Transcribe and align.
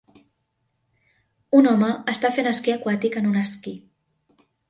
Un 1.59 1.69
home 1.73 1.91
està 2.15 2.33
fent 2.37 2.51
esquí 2.53 2.75
aquàtic 2.77 3.19
en 3.23 3.31
un 3.35 3.39
esquí. 3.45 3.75